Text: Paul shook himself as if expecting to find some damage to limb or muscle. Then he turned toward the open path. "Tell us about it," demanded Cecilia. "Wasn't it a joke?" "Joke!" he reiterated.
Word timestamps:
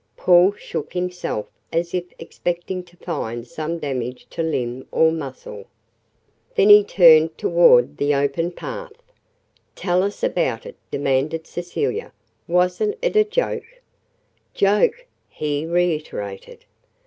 Paul 0.17 0.53
shook 0.53 0.93
himself 0.93 1.45
as 1.71 1.93
if 1.93 2.05
expecting 2.17 2.83
to 2.85 2.97
find 2.97 3.45
some 3.45 3.77
damage 3.77 4.25
to 4.31 4.41
limb 4.41 4.87
or 4.91 5.11
muscle. 5.11 5.67
Then 6.55 6.69
he 6.69 6.83
turned 6.83 7.37
toward 7.37 7.97
the 7.97 8.15
open 8.15 8.51
path. 8.53 9.03
"Tell 9.75 10.01
us 10.01 10.23
about 10.23 10.65
it," 10.65 10.77
demanded 10.89 11.45
Cecilia. 11.45 12.13
"Wasn't 12.47 12.97
it 13.03 13.15
a 13.15 13.23
joke?" 13.23 13.79
"Joke!" 14.55 15.05
he 15.29 15.67
reiterated. 15.67 16.65